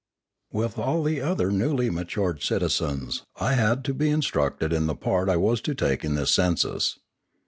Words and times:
With 0.51 0.79
all 0.79 1.03
the 1.03 1.21
other 1.21 1.51
newly 1.51 1.91
matured 1.91 2.41
citizens, 2.41 3.21
I 3.39 3.53
had 3.53 3.83
to 3.85 3.93
be 3.93 4.09
instructed 4.09 4.73
in 4.73 4.87
the 4.87 4.95
part 4.95 5.29
I 5.29 5.37
was 5.37 5.61
to 5.61 5.75
take 5.75 6.03
in 6.03 6.15
this 6.15 6.31
census. 6.33 6.97